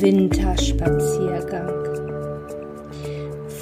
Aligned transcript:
Winterspaziergang. 0.00 1.72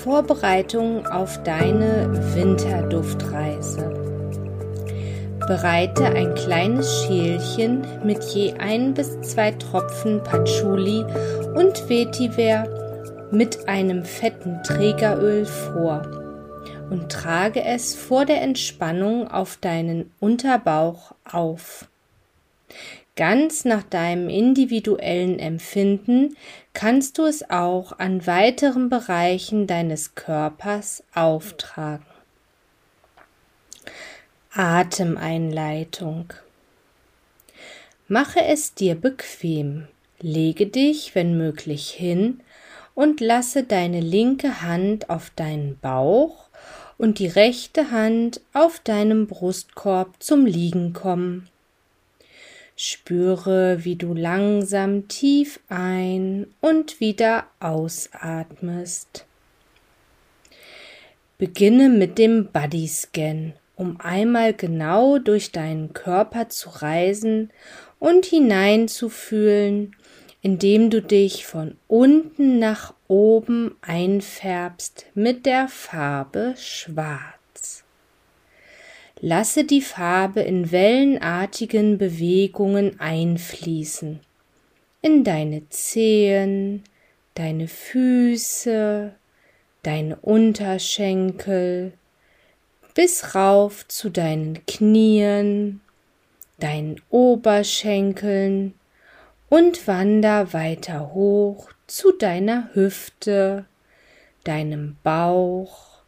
Vorbereitung 0.03 1.07
auf 1.07 1.43
deine 1.43 2.11
Winterduftreise. 2.35 3.91
Bereite 5.47 6.07
ein 6.07 6.35
kleines 6.35 7.05
Schälchen 7.05 7.83
mit 8.05 8.23
je 8.25 8.55
ein 8.55 8.95
bis 8.95 9.21
zwei 9.21 9.51
Tropfen 9.53 10.23
Patchouli 10.23 11.05
und 11.55 11.89
Vetiver 11.89 12.67
mit 13.31 13.69
einem 13.69 14.05
fetten 14.05 14.63
Trägeröl 14.63 15.45
vor 15.45 16.03
und 16.91 17.11
trage 17.11 17.65
es 17.65 17.95
vor 17.95 18.25
der 18.25 18.43
Entspannung 18.43 19.29
auf 19.29 19.57
deinen 19.57 20.11
Unterbauch 20.21 21.15
auf. 21.25 21.87
Ganz 23.15 23.67
nach 23.67 23.83
deinem 23.83 24.31
individuellen 24.31 25.39
Empfinden 25.39 26.35
kannst 26.73 27.19
du 27.19 27.25
es 27.25 27.51
auch 27.51 27.99
an 27.99 28.27
weiteren 28.27 28.89
Bereichen 28.89 29.67
deines 29.67 30.15
Körpers 30.15 31.05
auftragen. 31.15 32.07
Atemeinleitung. 34.55 36.33
Mache 38.09 38.45
es 38.45 38.75
dir 38.75 38.95
bequem. 38.95 39.89
Lege 40.21 40.67
dich, 40.67 41.15
wenn 41.15 41.37
möglich, 41.37 41.91
hin 41.91 42.41
und 42.95 43.21
lasse 43.21 43.63
deine 43.65 44.01
linke 44.01 44.63
Hand 44.63 45.11
auf 45.11 45.31
deinen 45.31 45.79
Bauch 45.79 46.49
und 46.97 47.19
die 47.19 47.27
rechte 47.27 47.91
Hand 47.91 48.41
auf 48.53 48.79
deinem 48.79 49.27
Brustkorb 49.27 50.23
zum 50.23 50.47
Liegen 50.47 50.93
kommen. 50.93 51.49
Spüre, 52.85 53.85
wie 53.85 53.95
du 53.95 54.13
langsam 54.13 55.07
tief 55.07 55.61
ein 55.69 56.49
und 56.61 56.99
wieder 56.99 57.47
ausatmest. 57.61 59.25
Beginne 61.39 61.91
mit 61.91 62.19
dem 62.19 62.49
Body 62.49 62.89
Scan, 62.89 63.53
um 63.77 64.01
einmal 64.01 64.53
genau 64.53 65.19
durch 65.19 65.53
deinen 65.53 65.93
Körper 65.93 66.49
zu 66.49 66.71
reisen 66.71 67.53
und 68.01 68.27
hineinzufühlen, 68.27 69.95
indem 70.41 70.91
du 70.91 71.01
dich 71.01 71.47
von 71.47 71.77
unten 71.87 72.59
nach 72.59 72.95
oben 73.07 73.77
einfärbst 73.81 75.07
mit 75.15 75.47
der 75.47 75.69
Farbe 75.69 76.57
Schwarz. 76.59 77.82
Lasse 79.25 79.63
die 79.63 79.83
Farbe 79.83 80.41
in 80.41 80.73
wellenartigen 80.73 81.97
Bewegungen 81.97 82.99
einfließen. 82.99 84.19
In 85.01 85.23
deine 85.23 85.69
Zehen, 85.69 86.83
deine 87.37 87.69
Füße, 87.69 89.15
deine 89.85 90.17
Unterschenkel, 90.17 91.93
bis 92.95 93.37
rauf 93.37 93.87
zu 93.87 94.11
deinen 94.11 94.67
Knien, 94.67 95.83
deinen 96.59 97.01
Oberschenkeln 97.09 98.75
und 99.49 99.87
wander 99.87 100.53
weiter 100.53 101.15
hoch 101.15 101.71
zu 101.87 102.11
deiner 102.11 102.71
Hüfte, 102.75 103.67
deinem 104.43 104.97
Bauch, 105.05 106.03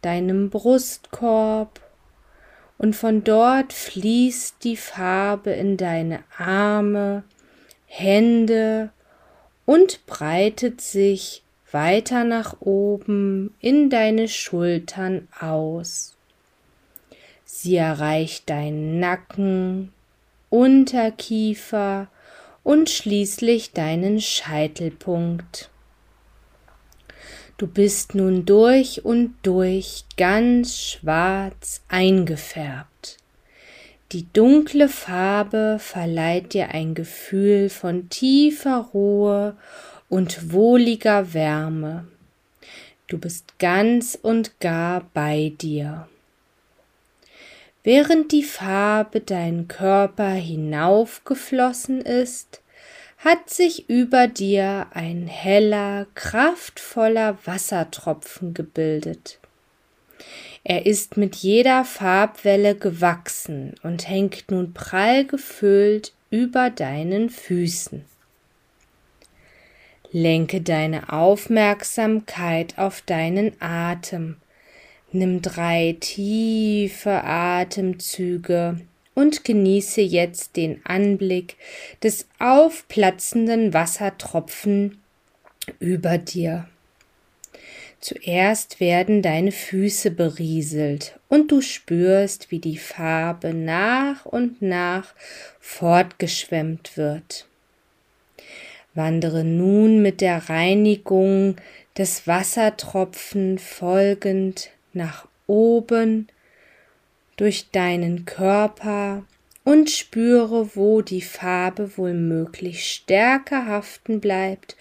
deinem 0.00 0.48
Brustkorb 0.48 1.80
und 2.82 2.96
von 2.96 3.22
dort 3.22 3.72
fließt 3.72 4.56
die 4.64 4.76
Farbe 4.76 5.52
in 5.52 5.76
deine 5.76 6.24
Arme, 6.36 7.22
Hände 7.86 8.90
und 9.64 10.04
breitet 10.06 10.80
sich 10.80 11.44
weiter 11.70 12.24
nach 12.24 12.60
oben 12.60 13.54
in 13.60 13.88
deine 13.88 14.26
Schultern 14.26 15.28
aus. 15.38 16.16
Sie 17.44 17.76
erreicht 17.76 18.50
deinen 18.50 18.98
Nacken, 18.98 19.92
Unterkiefer 20.50 22.08
und 22.64 22.90
schließlich 22.90 23.72
deinen 23.72 24.20
Scheitelpunkt. 24.20 25.70
Du 27.62 27.68
bist 27.68 28.16
nun 28.16 28.44
durch 28.44 29.04
und 29.04 29.36
durch 29.44 30.02
ganz 30.16 30.76
schwarz 30.80 31.80
eingefärbt. 31.86 33.18
Die 34.10 34.26
dunkle 34.32 34.88
Farbe 34.88 35.76
verleiht 35.78 36.54
dir 36.54 36.70
ein 36.70 36.94
Gefühl 36.96 37.68
von 37.68 38.08
tiefer 38.08 38.88
Ruhe 38.92 39.56
und 40.08 40.50
wohliger 40.52 41.34
Wärme. 41.34 42.08
Du 43.06 43.16
bist 43.16 43.56
ganz 43.60 44.18
und 44.20 44.58
gar 44.58 45.08
bei 45.14 45.52
dir. 45.60 46.08
Während 47.84 48.32
die 48.32 48.42
Farbe 48.42 49.20
deinen 49.20 49.68
Körper 49.68 50.30
hinaufgeflossen 50.30 52.00
ist, 52.00 52.60
hat 53.24 53.50
sich 53.50 53.88
über 53.88 54.26
dir 54.26 54.88
ein 54.90 55.28
heller, 55.28 56.06
kraftvoller 56.16 57.38
Wassertropfen 57.44 58.52
gebildet. 58.52 59.38
Er 60.64 60.86
ist 60.86 61.16
mit 61.16 61.36
jeder 61.36 61.84
Farbwelle 61.84 62.74
gewachsen 62.74 63.74
und 63.82 64.08
hängt 64.08 64.50
nun 64.50 64.72
prall 64.72 65.24
gefüllt 65.24 66.12
über 66.30 66.70
deinen 66.70 67.30
Füßen. 67.30 68.04
Lenke 70.10 70.60
deine 70.60 71.12
Aufmerksamkeit 71.12 72.76
auf 72.76 73.02
deinen 73.02 73.52
Atem. 73.60 74.36
Nimm 75.12 75.42
drei 75.42 75.96
tiefe 76.00 77.22
Atemzüge 77.24 78.80
und 79.14 79.44
genieße 79.44 80.00
jetzt 80.00 80.56
den 80.56 80.80
Anblick 80.84 81.56
des 82.02 82.26
aufplatzenden 82.38 83.74
Wassertropfen 83.74 85.02
über 85.78 86.18
dir. 86.18 86.68
Zuerst 88.00 88.80
werden 88.80 89.22
deine 89.22 89.52
Füße 89.52 90.10
berieselt 90.10 91.20
und 91.28 91.52
du 91.52 91.60
spürst, 91.60 92.50
wie 92.50 92.58
die 92.58 92.78
Farbe 92.78 93.54
nach 93.54 94.26
und 94.26 94.60
nach 94.60 95.14
fortgeschwemmt 95.60 96.96
wird. 96.96 97.46
Wandere 98.94 99.44
nun 99.44 100.02
mit 100.02 100.20
der 100.20 100.48
Reinigung 100.48 101.56
des 101.96 102.26
Wassertropfen 102.26 103.58
folgend 103.58 104.70
nach 104.92 105.28
oben 105.46 106.26
durch 107.36 107.70
deinen 107.70 108.24
Körper 108.24 109.24
und 109.64 109.90
spüre, 109.90 110.74
wo 110.74 111.02
die 111.02 111.22
Farbe 111.22 111.96
wohl 111.96 112.14
möglich 112.14 112.86
stärker 112.86 113.66
haften 113.66 114.20
bleibt 114.20 114.76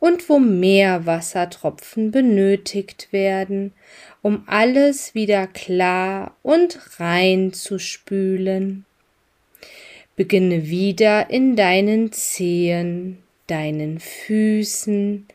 und 0.00 0.28
wo 0.28 0.38
mehr 0.38 1.06
Wassertropfen 1.06 2.10
benötigt 2.10 3.08
werden, 3.12 3.72
um 4.22 4.42
alles 4.46 5.14
wieder 5.14 5.46
klar 5.46 6.36
und 6.42 6.78
rein 6.98 7.52
zu 7.52 7.78
spülen. 7.78 8.84
Beginne 10.16 10.68
wieder 10.68 11.30
in 11.30 11.56
deinen 11.56 12.12
Zehen, 12.12 13.18
deinen 13.46 13.98
Füßen, 13.98 15.26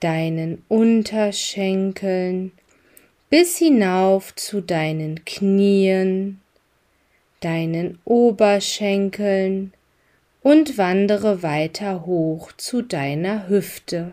deinen 0.00 0.62
Unterschenkeln, 0.68 2.52
bis 3.30 3.58
hinauf 3.58 4.34
zu 4.34 4.60
deinen 4.60 5.24
Knien, 5.24 6.40
deinen 7.38 8.00
Oberschenkeln 8.04 9.72
und 10.42 10.76
wandere 10.76 11.44
weiter 11.44 12.04
hoch 12.06 12.50
zu 12.56 12.82
deiner 12.82 13.48
Hüfte, 13.48 14.12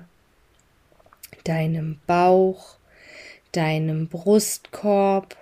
deinem 1.43 1.99
Bauch, 2.05 2.77
deinem 3.53 4.07
Brustkorb. 4.07 5.35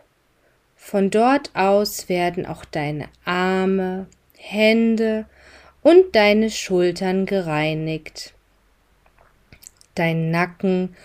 Von 0.78 1.10
dort 1.10 1.52
aus 1.54 2.08
werden 2.08 2.46
auch 2.46 2.64
deine 2.64 3.10
Arme, 3.26 4.08
Hände 4.38 5.26
und 5.82 6.16
deine 6.16 6.50
Schultern 6.50 7.26
gereinigt. 7.26 8.34
Dein 9.96 10.32
Nacken 10.32 10.96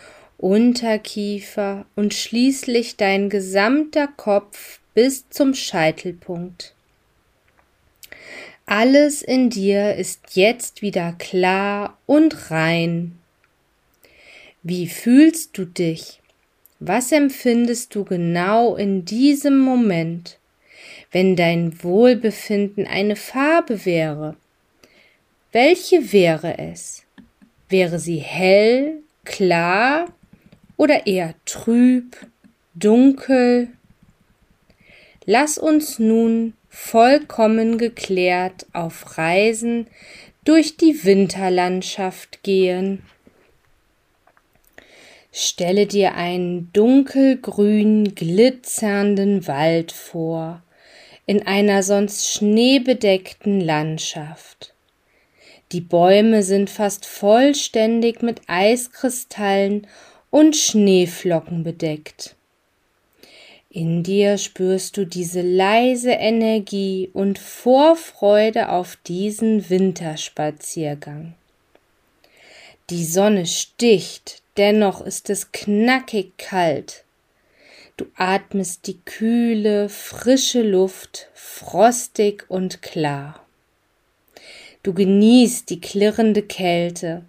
Unterkiefer 0.40 1.84
und 1.96 2.14
schließlich 2.14 2.96
dein 2.96 3.28
gesamter 3.28 4.08
Kopf 4.08 4.80
bis 4.94 5.28
zum 5.28 5.52
Scheitelpunkt. 5.52 6.74
Alles 8.64 9.20
in 9.20 9.50
dir 9.50 9.96
ist 9.96 10.34
jetzt 10.36 10.80
wieder 10.80 11.12
klar 11.18 11.98
und 12.06 12.50
rein. 12.50 13.18
Wie 14.62 14.86
fühlst 14.88 15.58
du 15.58 15.66
dich? 15.66 16.20
Was 16.78 17.12
empfindest 17.12 17.94
du 17.94 18.04
genau 18.04 18.76
in 18.76 19.04
diesem 19.04 19.58
Moment, 19.58 20.38
wenn 21.12 21.36
dein 21.36 21.82
Wohlbefinden 21.82 22.86
eine 22.86 23.16
Farbe 23.16 23.84
wäre? 23.84 24.36
Welche 25.52 26.14
wäre 26.14 26.56
es? 26.56 27.02
Wäre 27.68 27.98
sie 27.98 28.20
hell, 28.20 29.02
klar 29.24 30.06
oder 30.80 31.06
eher 31.06 31.34
trüb, 31.44 32.16
dunkel? 32.72 33.68
Lass 35.26 35.58
uns 35.58 35.98
nun 35.98 36.54
vollkommen 36.70 37.76
geklärt 37.76 38.64
auf 38.72 39.18
Reisen 39.18 39.88
durch 40.42 40.78
die 40.78 41.04
Winterlandschaft 41.04 42.42
gehen. 42.42 43.02
Stelle 45.30 45.86
dir 45.86 46.14
einen 46.14 46.72
dunkelgrün 46.72 48.14
glitzernden 48.14 49.46
Wald 49.46 49.92
vor, 49.92 50.62
in 51.26 51.46
einer 51.46 51.82
sonst 51.82 52.26
schneebedeckten 52.26 53.60
Landschaft. 53.60 54.72
Die 55.72 55.82
Bäume 55.82 56.42
sind 56.42 56.70
fast 56.70 57.04
vollständig 57.04 58.22
mit 58.22 58.40
Eiskristallen 58.46 59.86
und 60.30 60.56
Schneeflocken 60.56 61.64
bedeckt. 61.64 62.36
In 63.68 64.02
dir 64.02 64.36
spürst 64.36 64.96
du 64.96 65.06
diese 65.06 65.42
leise 65.42 66.10
Energie 66.10 67.08
und 67.12 67.38
Vorfreude 67.38 68.70
auf 68.70 68.96
diesen 69.06 69.70
Winterspaziergang. 69.70 71.34
Die 72.90 73.04
Sonne 73.04 73.46
sticht, 73.46 74.42
dennoch 74.56 75.00
ist 75.00 75.30
es 75.30 75.52
knackig 75.52 76.36
kalt. 76.36 77.04
Du 77.96 78.06
atmest 78.16 78.88
die 78.88 78.98
kühle, 78.98 79.88
frische 79.88 80.62
Luft, 80.62 81.28
frostig 81.32 82.46
und 82.48 82.82
klar. 82.82 83.46
Du 84.82 84.94
genießt 84.94 85.70
die 85.70 85.80
klirrende 85.80 86.42
Kälte. 86.42 87.26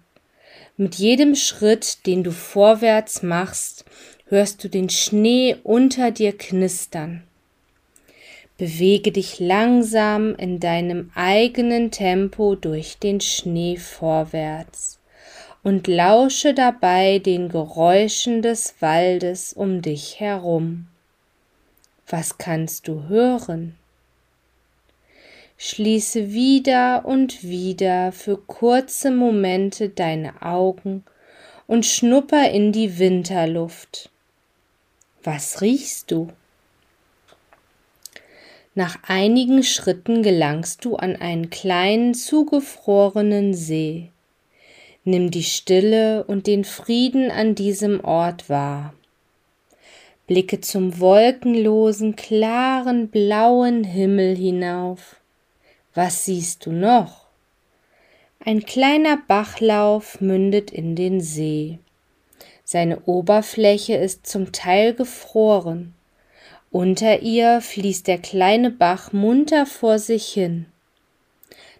Mit 0.76 0.94
jedem 0.94 1.34
Schritt, 1.34 2.06
den 2.06 2.24
du 2.24 2.32
vorwärts 2.32 3.22
machst, 3.22 3.84
hörst 4.26 4.64
du 4.64 4.68
den 4.68 4.88
Schnee 4.88 5.56
unter 5.62 6.10
dir 6.10 6.36
knistern. 6.36 7.22
Bewege 8.56 9.12
dich 9.12 9.38
langsam 9.38 10.34
in 10.34 10.60
deinem 10.60 11.10
eigenen 11.14 11.90
Tempo 11.90 12.54
durch 12.54 12.98
den 12.98 13.20
Schnee 13.20 13.76
vorwärts 13.76 14.98
und 15.62 15.86
lausche 15.88 16.54
dabei 16.54 17.18
den 17.18 17.48
Geräuschen 17.48 18.40
des 18.40 18.76
Waldes 18.80 19.52
um 19.52 19.82
dich 19.82 20.20
herum. 20.20 20.86
Was 22.08 22.38
kannst 22.38 22.88
du 22.88 23.08
hören? 23.08 23.76
Schließe 25.64 26.32
wieder 26.32 27.04
und 27.04 27.44
wieder 27.44 28.10
für 28.10 28.36
kurze 28.36 29.12
Momente 29.12 29.90
deine 29.90 30.42
Augen 30.42 31.04
und 31.68 31.86
schnupper 31.86 32.50
in 32.50 32.72
die 32.72 32.98
Winterluft. 32.98 34.10
Was 35.22 35.60
riechst 35.60 36.10
du? 36.10 36.30
Nach 38.74 38.98
einigen 39.06 39.62
Schritten 39.62 40.24
gelangst 40.24 40.84
du 40.84 40.96
an 40.96 41.14
einen 41.14 41.48
kleinen 41.48 42.14
zugefrorenen 42.14 43.54
See. 43.54 44.10
Nimm 45.04 45.30
die 45.30 45.44
Stille 45.44 46.24
und 46.24 46.48
den 46.48 46.64
Frieden 46.64 47.30
an 47.30 47.54
diesem 47.54 48.02
Ort 48.02 48.50
wahr. 48.50 48.94
Blicke 50.26 50.60
zum 50.60 50.98
wolkenlosen, 50.98 52.16
klaren, 52.16 53.10
blauen 53.10 53.84
Himmel 53.84 54.34
hinauf. 54.34 55.21
Was 55.94 56.24
siehst 56.24 56.64
du 56.66 56.72
noch? 56.72 57.26
Ein 58.44 58.64
kleiner 58.64 59.18
Bachlauf 59.28 60.20
mündet 60.20 60.70
in 60.70 60.96
den 60.96 61.20
See. 61.20 61.78
Seine 62.64 63.02
Oberfläche 63.02 63.94
ist 63.94 64.26
zum 64.26 64.52
Teil 64.52 64.94
gefroren. 64.94 65.94
Unter 66.70 67.20
ihr 67.20 67.60
fließt 67.60 68.08
der 68.08 68.18
kleine 68.18 68.70
Bach 68.70 69.12
munter 69.12 69.66
vor 69.66 69.98
sich 69.98 70.28
hin. 70.28 70.66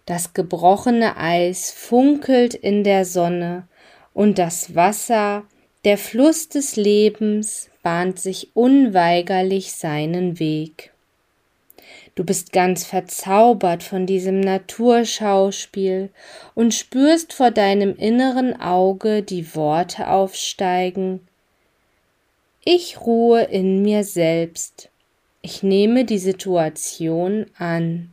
Das 0.05 0.33
gebrochene 0.33 1.17
Eis 1.17 1.71
funkelt 1.71 2.53
in 2.53 2.83
der 2.83 3.05
Sonne 3.05 3.67
und 4.13 4.37
das 4.37 4.75
Wasser, 4.75 5.43
der 5.85 5.97
Fluss 5.97 6.49
des 6.49 6.75
Lebens, 6.75 7.69
bahnt 7.81 8.19
sich 8.19 8.51
unweigerlich 8.53 9.73
seinen 9.73 10.39
Weg. 10.39 10.92
Du 12.15 12.23
bist 12.23 12.51
ganz 12.51 12.85
verzaubert 12.85 13.81
von 13.81 14.05
diesem 14.05 14.39
Naturschauspiel 14.39 16.09
und 16.53 16.73
spürst 16.73 17.33
vor 17.33 17.49
deinem 17.49 17.95
inneren 17.95 18.59
Auge 18.59 19.23
die 19.23 19.55
Worte 19.55 20.07
aufsteigen 20.07 21.27
Ich 22.63 23.01
ruhe 23.01 23.41
in 23.43 23.81
mir 23.81 24.03
selbst. 24.03 24.89
Ich 25.41 25.63
nehme 25.63 26.05
die 26.05 26.19
Situation 26.19 27.47
an. 27.57 28.11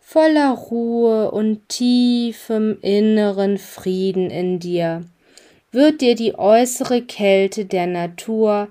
Voller 0.00 0.52
Ruhe 0.52 1.32
und 1.32 1.68
tiefem 1.68 2.78
inneren 2.80 3.58
Frieden 3.58 4.30
in 4.30 4.58
dir 4.60 5.04
wird 5.70 6.00
dir 6.00 6.14
die 6.14 6.38
äußere 6.38 7.02
Kälte 7.02 7.66
der 7.66 7.86
Natur 7.86 8.68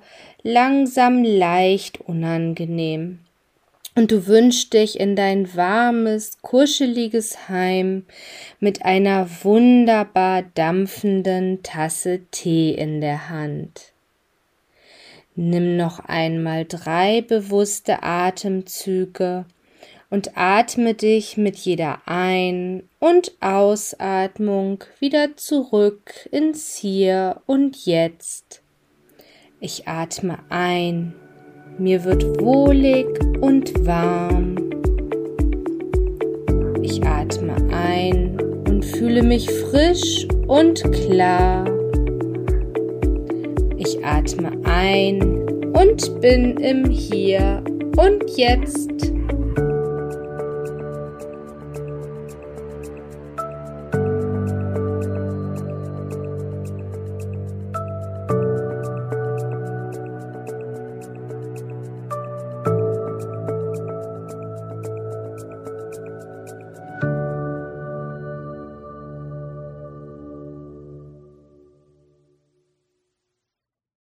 langsam 0.48 1.26
leicht 1.26 2.00
unangenehm. 2.00 3.20
Und 3.96 4.12
du 4.12 4.28
wünschst 4.28 4.74
dich 4.74 4.98
in 4.98 5.18
dein 5.18 5.54
warmes, 5.56 6.42
kuscheliges 6.42 7.50
Heim 7.50 8.06
mit 8.62 8.86
einer 8.86 9.28
wunderbar 9.44 10.44
dampfenden 10.54 11.64
Tasse 11.64 12.22
Tee 12.32 12.72
in 12.72 13.02
der 13.02 13.30
Hand. 13.30 13.92
Nimm 15.36 15.76
noch 15.76 16.00
einmal 16.00 16.64
drei 16.64 17.22
bewusste 17.22 18.04
Atemzüge 18.04 19.46
und 20.10 20.38
atme 20.38 20.94
dich 20.94 21.36
mit 21.36 21.58
jeder 21.58 22.04
Ein- 22.06 22.84
und 23.00 23.34
Ausatmung 23.42 24.84
wieder 25.00 25.36
zurück 25.36 26.30
ins 26.32 26.77
Hier 26.77 27.42
und 27.48 27.86
Jetzt. 27.86 28.62
Ich 29.60 29.88
atme 29.88 30.38
ein, 30.50 31.16
mir 31.80 32.04
wird 32.04 32.24
wohlig 32.40 33.08
und 33.42 33.88
warm. 33.88 34.56
Ich 36.84 37.04
atme 37.04 37.56
ein 37.74 38.40
und 38.68 38.86
fühle 38.86 39.24
mich 39.24 39.50
frisch 39.50 40.28
und 40.46 40.84
klar. 40.92 41.66
Ich 43.78 44.06
atme 44.06 44.52
ein 44.64 45.24
und 45.74 46.22
bin 46.22 46.58
im 46.58 46.88
Hier 46.92 47.64
und 47.98 48.38
Jetzt. 48.38 49.07